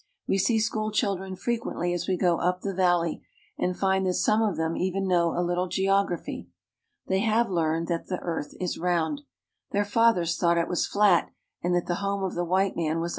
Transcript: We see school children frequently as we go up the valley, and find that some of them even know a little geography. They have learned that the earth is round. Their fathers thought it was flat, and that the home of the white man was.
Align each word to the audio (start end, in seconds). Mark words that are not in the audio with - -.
We 0.27 0.39
see 0.39 0.57
school 0.59 0.89
children 0.91 1.35
frequently 1.35 1.93
as 1.93 2.07
we 2.07 2.17
go 2.17 2.39
up 2.39 2.61
the 2.61 2.73
valley, 2.73 3.23
and 3.55 3.77
find 3.77 4.03
that 4.07 4.15
some 4.15 4.41
of 4.41 4.57
them 4.57 4.75
even 4.75 5.07
know 5.07 5.37
a 5.37 5.45
little 5.45 5.67
geography. 5.67 6.49
They 7.05 7.19
have 7.19 7.51
learned 7.51 7.87
that 7.89 8.07
the 8.07 8.17
earth 8.17 8.55
is 8.59 8.79
round. 8.79 9.21
Their 9.69 9.85
fathers 9.85 10.37
thought 10.37 10.57
it 10.57 10.67
was 10.67 10.87
flat, 10.87 11.29
and 11.61 11.75
that 11.75 11.85
the 11.85 11.95
home 12.01 12.23
of 12.23 12.33
the 12.33 12.43
white 12.43 12.75
man 12.75 12.99
was. 12.99 13.09